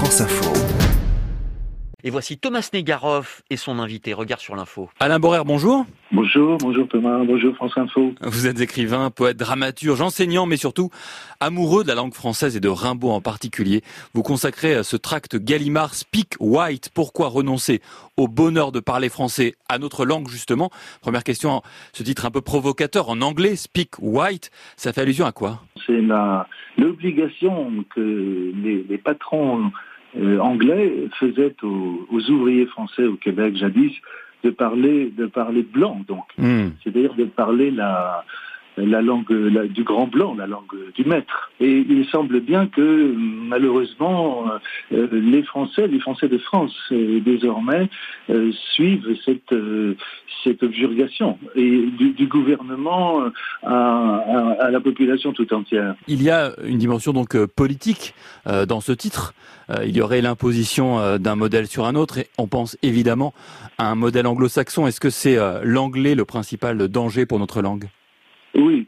France 0.00 0.22
Info. 0.22 0.50
Et 2.02 2.08
voici 2.08 2.38
Thomas 2.38 2.70
Negaroff 2.72 3.42
et 3.50 3.58
son 3.58 3.78
invité. 3.78 4.14
Regard 4.14 4.40
sur 4.40 4.56
l'info. 4.56 4.88
Alain 4.98 5.18
Borère, 5.18 5.44
bonjour. 5.44 5.84
Bonjour, 6.10 6.56
bonjour 6.56 6.88
Thomas, 6.88 7.22
bonjour 7.22 7.54
France 7.56 7.76
Info. 7.76 8.14
Vous 8.22 8.46
êtes 8.46 8.62
écrivain, 8.62 9.10
poète, 9.10 9.36
dramaturge, 9.36 10.00
enseignant, 10.00 10.46
mais 10.46 10.56
surtout 10.56 10.88
amoureux 11.38 11.82
de 11.82 11.88
la 11.88 11.96
langue 11.96 12.14
française 12.14 12.56
et 12.56 12.60
de 12.60 12.68
Rimbaud 12.70 13.10
en 13.10 13.20
particulier. 13.20 13.82
Vous 14.14 14.22
consacrez 14.22 14.72
à 14.72 14.84
ce 14.84 14.96
tract 14.96 15.36
Gallimard 15.36 15.94
Speak 15.94 16.32
White. 16.40 16.88
Pourquoi 16.94 17.28
renoncer 17.28 17.82
au 18.16 18.26
bonheur 18.26 18.72
de 18.72 18.80
parler 18.80 19.10
français 19.10 19.54
à 19.68 19.78
notre 19.78 20.06
langue 20.06 20.30
justement? 20.30 20.70
Première 21.02 21.24
question, 21.24 21.60
ce 21.92 22.02
titre 22.02 22.24
un 22.24 22.30
peu 22.30 22.40
provocateur 22.40 23.10
en 23.10 23.20
anglais, 23.20 23.54
Speak 23.54 23.98
White, 23.98 24.50
ça 24.78 24.94
fait 24.94 25.02
allusion 25.02 25.26
à 25.26 25.32
quoi? 25.32 25.62
C'est 25.86 26.00
l'obligation 26.78 27.84
que 27.94 28.00
les, 28.54 28.82
les 28.88 28.98
patrons 28.98 29.70
anglais 30.40 31.08
faisait 31.18 31.54
aux, 31.62 32.30
ouvriers 32.30 32.66
français 32.66 33.04
au 33.04 33.16
Québec 33.16 33.56
jadis 33.56 33.92
de 34.42 34.50
parler 34.50 35.12
de 35.16 35.26
parler 35.26 35.62
blanc 35.62 36.00
donc 36.08 36.24
hmm. 36.38 36.68
c'est-à-dire 36.82 37.14
de 37.14 37.24
parler 37.24 37.70
la 37.70 38.24
la 38.76 39.02
langue 39.02 39.32
du 39.68 39.84
grand 39.84 40.06
blanc, 40.06 40.34
la 40.36 40.46
langue 40.46 40.92
du 40.94 41.04
maître. 41.04 41.50
Et 41.60 41.84
il 41.88 42.06
semble 42.06 42.40
bien 42.40 42.66
que 42.66 43.14
malheureusement 43.16 44.44
euh, 44.92 45.08
les 45.12 45.42
Français, 45.42 45.86
les 45.86 46.00
Français 46.00 46.28
de 46.28 46.38
France 46.38 46.74
euh, 46.92 47.20
désormais 47.20 47.88
euh, 48.30 48.52
suivent 48.72 49.16
cette 49.24 49.54
cette 50.44 50.62
objurgation 50.62 51.38
du, 51.54 52.26
gouvernement 52.26 53.24
à, 53.62 54.54
à, 54.58 54.70
la 54.70 54.80
population 54.80 55.34
tout 55.34 55.52
entière. 55.52 55.94
Il 56.08 56.22
y 56.22 56.30
a 56.30 56.52
une 56.64 56.78
dimension 56.78 57.12
donc 57.12 57.36
politique 57.44 58.14
dans 58.46 58.80
ce 58.80 58.92
titre. 58.92 59.34
il 59.84 59.94
y 59.94 60.00
aurait 60.00 60.22
l'imposition 60.22 61.18
d'un 61.18 61.36
modèle 61.36 61.66
sur 61.66 61.84
un 61.84 61.94
autre 61.94 62.16
et 62.16 62.28
on 62.38 62.46
pense 62.46 62.78
évidemment 62.82 63.34
à 63.76 63.90
un 63.90 63.96
modèle 63.96 64.26
anglo-saxon. 64.26 64.86
Est-ce 64.86 65.00
que 65.00 65.10
c'est 65.10 65.36
l'anglais 65.62 66.14
le 66.14 66.24
principal 66.24 66.88
danger 66.88 67.26
pour 67.26 67.38
notre 67.38 67.60
langue? 67.60 67.90
Oui. 68.54 68.86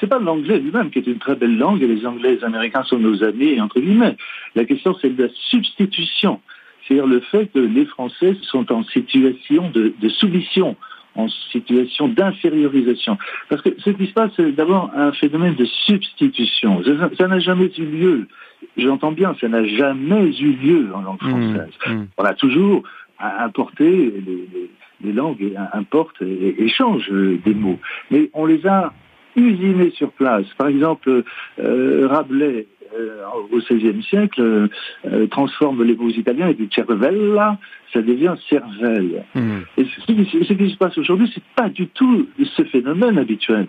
C'est 0.00 0.06
pas 0.06 0.20
l'anglais 0.20 0.60
lui-même 0.60 0.90
qui 0.90 1.00
est 1.00 1.06
une 1.06 1.18
très 1.18 1.34
belle 1.34 1.58
langue 1.58 1.82
et 1.82 1.88
les 1.88 2.06
Anglais 2.06 2.34
et 2.34 2.36
les 2.36 2.44
Américains 2.44 2.84
sont 2.84 2.98
nos 2.98 3.24
amis, 3.24 3.60
entre 3.60 3.80
guillemets. 3.80 4.16
La 4.54 4.64
question, 4.64 4.96
c'est 5.00 5.10
de 5.10 5.24
la 5.24 5.28
substitution. 5.50 6.40
C'est-à-dire 6.86 7.06
le 7.06 7.20
fait 7.20 7.46
que 7.52 7.58
les 7.58 7.86
Français 7.86 8.36
sont 8.42 8.70
en 8.72 8.84
situation 8.84 9.70
de, 9.70 9.92
soumission, 10.10 10.76
en 11.16 11.28
situation 11.50 12.06
d'infériorisation. 12.06 13.18
Parce 13.48 13.62
que 13.62 13.70
ce 13.78 13.90
qui 13.90 14.06
se 14.06 14.12
passe, 14.12 14.30
c'est 14.36 14.52
d'abord 14.52 14.90
un 14.94 15.10
phénomène 15.12 15.54
de 15.54 15.64
substitution. 15.64 16.82
Ça 17.18 17.26
n'a 17.26 17.40
jamais 17.40 17.70
eu 17.76 17.84
lieu. 17.84 18.28
J'entends 18.76 19.12
bien, 19.12 19.34
ça 19.40 19.48
n'a 19.48 19.64
jamais 19.64 20.38
eu 20.38 20.52
lieu 20.52 20.88
en 20.94 21.00
langue 21.00 21.22
mmh, 21.22 21.30
française. 21.30 21.72
Mmh. 21.86 22.02
On 22.18 22.24
a 22.24 22.34
toujours 22.34 22.82
importé 23.18 23.84
les 23.84 24.48
les 24.52 24.70
langues 25.12 25.52
importent 25.72 26.22
et 26.22 26.62
échangent 26.62 27.10
des 27.10 27.54
mots. 27.54 27.78
Mais 28.10 28.30
on 28.34 28.46
les 28.46 28.66
a 28.66 28.92
usinés 29.36 29.92
sur 29.96 30.10
place. 30.12 30.46
Par 30.56 30.68
exemple, 30.68 31.24
euh, 31.58 32.08
Rabelais, 32.08 32.66
euh, 32.96 33.24
au 33.50 33.58
XVIe 33.58 34.02
siècle, 34.04 34.68
euh, 35.06 35.26
transforme 35.28 35.82
les 35.82 35.96
mots 35.96 36.10
italiens 36.10 36.48
et 36.48 36.54
dit 36.54 36.68
cervella, 36.72 37.58
ça 37.92 38.02
devient 38.02 38.34
cervelle. 38.48 39.24
Hmm. 39.34 39.60
Et 39.76 39.84
ce 39.84 40.12
qui, 40.12 40.70
se 40.70 40.76
passe 40.76 40.96
aujourd'hui, 40.98 41.30
c'est 41.34 41.42
pas 41.56 41.68
du 41.68 41.88
tout 41.88 42.28
ce 42.56 42.62
phénomène 42.64 43.18
habituel. 43.18 43.66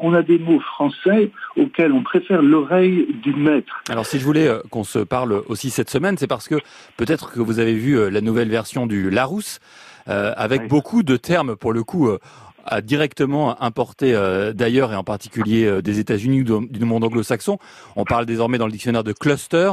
On 0.00 0.14
a 0.14 0.22
des 0.22 0.38
mots 0.38 0.60
français 0.60 1.30
auxquels 1.56 1.92
on 1.92 2.02
préfère 2.02 2.42
l'oreille 2.42 3.08
du 3.22 3.34
maître. 3.34 3.82
Alors 3.88 4.06
si 4.06 4.18
je 4.18 4.24
voulais 4.24 4.48
qu'on 4.70 4.84
se 4.84 4.98
parle 4.98 5.42
aussi 5.48 5.70
cette 5.70 5.90
semaine, 5.90 6.16
c'est 6.16 6.26
parce 6.26 6.48
que 6.48 6.56
peut-être 6.96 7.32
que 7.32 7.40
vous 7.40 7.58
avez 7.60 7.74
vu 7.74 8.10
la 8.10 8.20
nouvelle 8.20 8.48
version 8.48 8.86
du 8.86 9.10
Larousse. 9.10 9.60
Euh, 10.08 10.32
avec 10.36 10.68
beaucoup 10.68 11.02
de 11.02 11.16
termes 11.16 11.54
pour 11.54 11.72
le 11.72 11.82
coup 11.82 12.08
euh, 12.08 12.18
à 12.64 12.80
directement 12.80 13.62
importer 13.62 14.14
euh, 14.14 14.52
d'ailleurs 14.52 14.92
et 14.92 14.96
en 14.96 15.04
particulier 15.04 15.82
des 15.82 15.98
États-Unis 15.98 16.42
ou 16.42 16.66
du 16.66 16.84
monde 16.84 17.04
anglo-saxon. 17.04 17.58
On 17.96 18.04
parle 18.04 18.24
désormais 18.24 18.58
dans 18.58 18.66
le 18.66 18.72
dictionnaire 18.72 19.04
de 19.04 19.12
cluster 19.12 19.70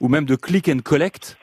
ou 0.00 0.08
même 0.08 0.24
de 0.24 0.36
click 0.36 0.68
and 0.68 0.80
collect. 0.84 1.38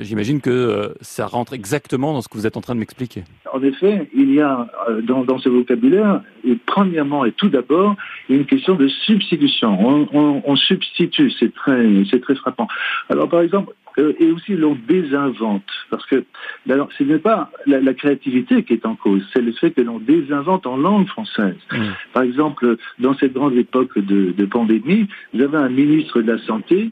J'imagine 0.00 0.40
que 0.40 0.96
ça 1.00 1.26
rentre 1.26 1.52
exactement 1.52 2.12
dans 2.12 2.22
ce 2.22 2.28
que 2.28 2.36
vous 2.36 2.44
êtes 2.44 2.56
en 2.56 2.60
train 2.60 2.74
de 2.74 2.80
m'expliquer. 2.80 3.22
En 3.52 3.62
effet, 3.62 4.10
il 4.12 4.34
y 4.34 4.40
a 4.40 4.66
dans, 5.04 5.22
dans 5.22 5.38
ce 5.38 5.48
vocabulaire, 5.48 6.22
et 6.42 6.56
premièrement 6.66 7.24
et 7.24 7.30
tout 7.30 7.48
d'abord, 7.48 7.94
une 8.28 8.46
question 8.46 8.74
de 8.74 8.88
substitution. 8.88 9.78
On, 9.80 10.08
on, 10.12 10.42
on 10.44 10.56
substitue, 10.56 11.30
c'est 11.38 11.54
très, 11.54 11.86
c'est 12.10 12.20
très 12.20 12.34
frappant. 12.34 12.66
Alors 13.10 13.28
par 13.28 13.42
exemple, 13.42 13.72
euh, 13.98 14.12
et 14.18 14.30
aussi 14.30 14.54
l'on 14.56 14.76
désinvente. 14.88 15.64
Parce 15.90 16.06
que 16.06 16.24
ce 16.66 17.02
n'est 17.02 17.18
pas 17.18 17.50
la, 17.66 17.94
créativité 17.94 18.62
qui 18.62 18.74
est 18.74 18.86
en 18.86 18.94
cause, 18.94 19.22
c'est 19.32 19.42
le 19.42 19.52
fait 19.52 19.72
que 19.72 19.80
l'on 19.80 19.98
désinvente 19.98 20.66
en 20.66 20.76
langue 20.76 21.06
française. 21.06 21.56
Mmh. 21.72 21.76
Par 22.12 22.22
exemple, 22.22 22.76
dans 22.98 23.14
cette 23.14 23.32
grande 23.32 23.54
époque 23.54 23.98
de, 23.98 24.32
de 24.32 24.44
pandémie, 24.46 25.08
vous 25.34 25.42
avez 25.42 25.58
un 25.58 25.68
ministre 25.68 26.22
de 26.22 26.32
la 26.32 26.38
Santé 26.38 26.90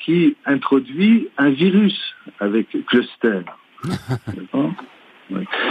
qui 0.00 0.36
introduit 0.46 1.28
un 1.38 1.50
virus 1.50 2.14
avec 2.40 2.68
cluster. 2.86 3.40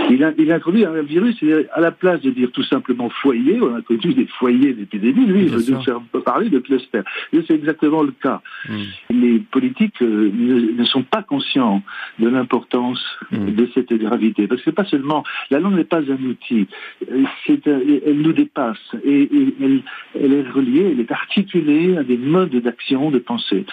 Il, 0.09 0.23
a, 0.23 0.31
il, 0.37 0.51
introduit 0.51 0.85
un 0.85 1.01
virus, 1.01 1.35
à 1.73 1.81
la 1.81 1.91
place 1.91 2.21
de 2.21 2.31
dire 2.31 2.51
tout 2.51 2.63
simplement 2.63 3.09
foyer, 3.09 3.59
on 3.61 3.73
a 3.73 3.77
introduit 3.77 4.13
des 4.15 4.25
foyers 4.25 4.73
d'épidémie, 4.73 5.25
lui, 5.25 5.43
il 5.43 5.49
veut 5.49 5.73
nous 5.73 5.81
faire 5.81 6.01
parler 6.25 6.49
de 6.49 6.59
cluster. 6.59 7.01
C'est 7.31 7.51
exactement 7.51 8.03
le 8.03 8.11
cas. 8.11 8.41
Hmm. 8.67 8.83
Les 9.09 9.39
politiques 9.39 10.01
euh, 10.01 10.31
ne, 10.33 10.83
sont 10.85 11.03
pas 11.03 11.23
conscients 11.23 11.81
de 12.19 12.27
l'importance 12.27 13.03
hmm. 13.31 13.53
de 13.55 13.69
cette 13.73 13.93
gravité. 13.93 14.47
Parce 14.47 14.61
que 14.61 14.65
c'est 14.69 14.75
pas 14.75 14.85
seulement, 14.85 15.23
la 15.49 15.59
langue 15.59 15.75
n'est 15.75 15.83
pas 15.83 15.99
un 15.99 16.23
outil, 16.25 16.67
euh, 17.11 17.23
elle 18.05 18.21
nous 18.21 18.33
dépasse 18.33 18.77
et, 19.03 19.29
elle, 19.61 19.81
elle, 20.15 20.33
est 20.33 20.38
reliée, 20.49 20.91
elle 20.91 20.99
est 20.99 21.11
articulée 21.11 21.97
à 21.97 22.03
des 22.03 22.17
modes 22.17 22.55
d'action, 22.55 23.11
de 23.11 23.19
pensée. 23.19 23.65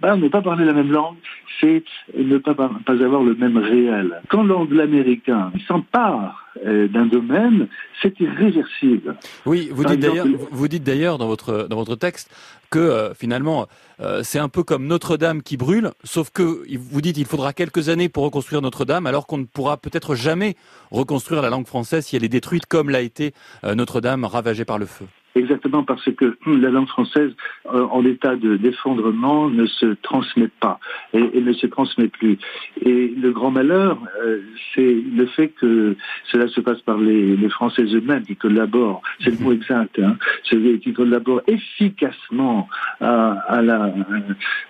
Bah, 0.00 0.16
ne 0.16 0.28
pas 0.28 0.42
parler 0.42 0.64
la 0.64 0.72
même 0.72 0.92
langue, 0.92 1.16
c'est 1.60 1.84
ne 2.16 2.38
pas, 2.38 2.54
pas 2.54 2.92
avoir 2.92 3.22
le 3.22 3.34
même 3.34 3.58
réel. 3.58 4.20
Quand 4.28 4.44
l'américain 4.70 5.52
s'empare 5.66 6.46
euh, 6.66 6.88
d'un 6.88 7.06
domaine, 7.06 7.68
c'est 8.02 8.18
irréversible. 8.18 9.16
Oui, 9.46 9.68
vous 9.72 9.84
dites 9.84 10.00
d'ailleurs, 10.00 10.26
vous 10.50 10.68
dites 10.68 10.82
d'ailleurs 10.82 11.16
dans 11.16 11.28
votre 11.28 11.68
dans 11.68 11.76
votre 11.76 11.94
texte 11.94 12.34
que 12.70 12.78
euh, 12.78 13.14
finalement 13.14 13.68
euh, 14.00 14.22
c'est 14.24 14.40
un 14.40 14.48
peu 14.48 14.64
comme 14.64 14.86
Notre-Dame 14.86 15.42
qui 15.42 15.56
brûle, 15.56 15.92
sauf 16.02 16.30
que 16.30 16.62
vous 16.76 17.00
dites 17.00 17.18
il 17.18 17.26
faudra 17.26 17.52
quelques 17.52 17.88
années 17.88 18.08
pour 18.08 18.24
reconstruire 18.24 18.62
Notre-Dame, 18.62 19.06
alors 19.06 19.28
qu'on 19.28 19.38
ne 19.38 19.44
pourra 19.44 19.76
peut-être 19.76 20.16
jamais 20.16 20.56
reconstruire 20.90 21.40
la 21.40 21.50
langue 21.50 21.66
française 21.66 22.04
si 22.06 22.16
elle 22.16 22.24
est 22.24 22.28
détruite 22.28 22.66
comme 22.66 22.90
l'a 22.90 23.00
été 23.00 23.32
Notre-Dame 23.62 24.24
ravagée 24.24 24.64
par 24.64 24.78
le 24.78 24.86
feu. 24.86 25.06
Exactement 25.36 25.84
parce 25.84 26.10
que 26.12 26.36
la 26.46 26.70
langue 26.70 26.88
française, 26.88 27.32
euh, 27.72 27.86
en 27.90 28.04
état 28.04 28.34
de 28.34 28.56
d'effondrement, 28.56 29.48
ne 29.48 29.64
se 29.66 29.94
transmet 30.02 30.50
pas 30.60 30.80
et, 31.12 31.40
ne 31.40 31.52
se 31.52 31.68
transmet 31.68 32.08
plus. 32.08 32.36
Et 32.84 33.08
le 33.16 33.30
grand 33.30 33.52
malheur, 33.52 33.98
euh, 34.24 34.40
c'est 34.74 34.92
le 34.92 35.26
fait 35.26 35.48
que 35.48 35.96
cela 36.32 36.48
se 36.48 36.60
passe 36.60 36.80
par 36.80 36.98
les, 36.98 37.36
les 37.36 37.48
Français 37.48 37.82
eux-mêmes 37.82 38.24
qui 38.24 38.34
collaborent, 38.34 39.02
c'est 39.22 39.30
le 39.30 39.44
mot 39.44 39.52
exact, 39.52 40.00
hein, 40.00 40.16
qui 40.44 40.92
collaborent 40.92 41.42
efficacement 41.46 42.68
à, 43.00 43.32
à 43.48 43.62
la, 43.62 43.94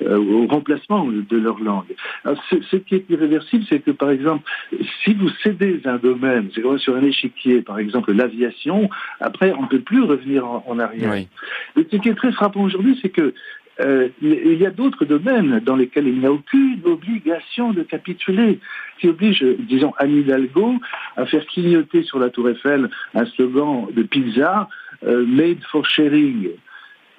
euh, 0.03 0.19
au 0.19 0.47
remplacement 0.47 1.07
de 1.07 1.37
leur 1.39 1.59
langue. 1.61 1.95
Alors, 2.25 2.43
ce, 2.51 2.77
qui 2.77 2.97
est 2.97 3.09
irréversible, 3.09 3.65
c'est 3.69 3.81
que 3.81 3.93
par 3.93 4.11
exemple, 4.11 4.45
si 5.05 5.15
vous 5.15 5.31
cédez 5.43 5.81
un 5.87 5.97
domaine, 5.97 6.51
c'est 6.55 6.61
comme 6.61 6.79
sur 6.79 6.97
un 6.97 7.03
échiquier, 7.03 7.63
par 7.63 7.79
exemple 7.79 8.13
l'aviation, 8.13 8.91
après 9.21 9.53
on 9.53 9.63
ne 9.63 9.69
peut 9.69 9.81
plus 9.81 10.03
revenir 10.03 10.47
en, 10.47 10.50
arrière. 10.79 11.27
ce 11.77 11.97
qui 11.97 12.09
est 12.09 12.15
très 12.15 12.33
frappant 12.33 12.63
aujourd'hui, 12.63 12.99
c'est 13.03 13.11
que 13.11 13.35
euh, 13.81 14.09
il 14.21 14.61
y 14.61 14.67
a 14.67 14.71
d'autres 14.71 15.05
domaines 15.05 15.61
dans 15.61 15.77
lesquels 15.77 16.07
il 16.07 16.19
n'y 16.19 16.27
a 16.27 16.33
aucune 16.33 16.81
obligation 16.85 17.73
de 17.73 17.83
capituler, 17.83 18.59
qui 18.99 19.09
oblige, 19.09 19.43
disons, 19.61 19.93
Anne 19.99 20.17
Hidalgo 20.17 20.75
à 21.17 21.25
faire 21.25 21.47
clignoter 21.47 22.03
sur 22.03 22.19
la 22.19 22.29
Tour 22.29 22.51
Eiffel 22.51 22.91
un 23.15 23.25
slogan 23.27 23.87
de 23.95 24.03
pizza 24.03 24.69
euh, 25.05 25.25
made 25.27 25.63
for 25.71 25.87
sharing. 25.87 26.51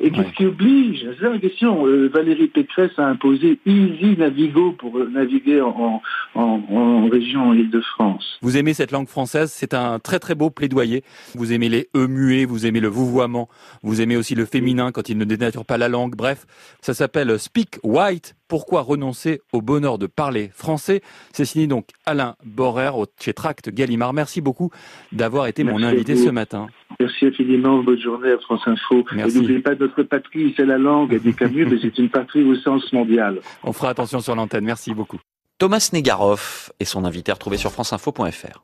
Et 0.04 0.10
qu'est-ce 0.10 0.34
qui 0.34 0.46
oblige? 0.46 1.06
C'est 1.20 1.30
la 1.30 1.38
question. 1.38 1.86
Euh, 1.86 2.10
Valérie 2.12 2.48
Pécresse 2.48 2.92
a 2.98 3.06
imposé 3.06 3.60
Easy 3.68 4.18
Navigo 4.18 4.72
pour 4.72 4.98
euh, 4.98 5.08
naviguer 5.14 5.62
en, 5.62 6.02
en, 6.34 6.42
en 6.42 7.08
région 7.08 7.54
Île-de-France. 7.54 8.40
Vous 8.42 8.58
aimez 8.58 8.74
cette 8.74 8.92
langue 8.92 9.08
française? 9.08 9.52
C'est 9.54 9.76
un 9.76 10.00
très 10.00 10.18
très 10.18 10.34
beau 10.34 10.50
plaidoyer. 10.50 11.04
Vous 11.36 11.54
aimez 11.54 11.70
les 11.70 11.90
e 11.96 12.08
muets, 12.08 12.46
vous 12.46 12.66
aimez 12.66 12.80
le 12.80 12.88
vouvoiement, 12.88 13.48
vous 13.84 14.02
aimez 14.02 14.18
aussi 14.18 14.34
le 14.34 14.46
féminin 14.46 14.92
quand 14.92 15.08
il 15.08 15.20
ne 15.20 15.26
dénature 15.26 15.66
pas 15.66 15.78
la 15.78 15.88
langue. 15.88 16.16
Bref, 16.16 16.48
ça 16.82 16.96
s'appelle 16.96 17.38
Speak 17.38 17.78
White 17.84 18.36
Pourquoi 18.52 18.82
renoncer 18.82 19.40
au 19.54 19.62
bonheur 19.62 19.98
de 19.98 20.08
parler 20.08 20.52
français? 20.54 21.00
C'est 21.32 21.46
signé 21.46 21.68
donc 21.68 21.88
Alain 22.06 22.36
Borer 22.44 22.92
chez 23.18 23.32
Tract 23.32 23.70
Gallimard. 23.70 24.12
Merci 24.12 24.42
beaucoup 24.42 24.72
d'avoir 25.14 25.48
été 25.48 25.64
mon 25.64 25.82
invité 25.82 26.18
ce 26.18 26.30
matin. 26.30 26.68
Merci 27.00 27.28
infiniment. 27.28 27.82
Bonne 27.82 28.02
journée 28.02 28.30
à 28.30 28.38
France 28.40 28.64
Info. 28.66 29.06
Et 29.18 29.24
n'oubliez 29.24 29.60
pas 29.60 29.76
notre 29.76 30.04
patrie, 30.04 30.54
c'est 30.58 30.66
la 30.66 30.78
langue, 30.78 31.18
dit 31.18 31.34
Camus, 31.34 31.66
mais 31.66 31.78
c'est 31.82 31.98
une 31.98 32.10
patrie 32.10 32.44
au 32.44 32.56
sens 32.56 32.92
mondial. 32.92 33.40
On 33.64 33.72
fera 33.72 33.88
attention 33.88 34.20
sur 34.20 34.36
l'antenne. 34.36 34.66
Merci 34.66 34.94
beaucoup. 34.94 35.22
Thomas 35.58 35.90
Negaroff 35.94 36.74
et 36.82 36.84
son 36.84 37.06
invité 37.06 37.32
retrouvé 37.32 37.56
sur 37.56 37.72
franceinfo.fr. 37.72 38.60